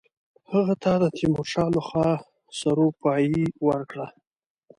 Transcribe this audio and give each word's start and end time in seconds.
هغه 0.51 0.73
ته 0.83 0.91
د 1.03 1.05
تیمورشاه 1.17 1.69
له 1.75 1.81
خوا 1.87 2.09
سروپايي 2.59 3.45
ورکړه. 3.67 4.07